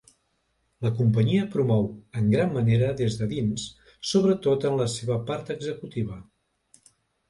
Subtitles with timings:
[0.85, 1.85] La companyia promou
[2.23, 3.69] en gran manera des de dins,
[4.15, 6.23] sobretot en la seva part executiva.